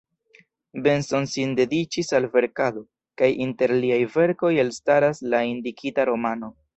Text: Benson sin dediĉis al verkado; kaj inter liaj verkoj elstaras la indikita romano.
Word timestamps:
Benson 0.85 1.27
sin 1.33 1.51
dediĉis 1.59 2.07
al 2.19 2.25
verkado; 2.37 2.81
kaj 3.23 3.29
inter 3.45 3.73
liaj 3.83 3.99
verkoj 4.15 4.51
elstaras 4.65 5.23
la 5.35 5.43
indikita 5.51 6.07
romano. 6.11 6.51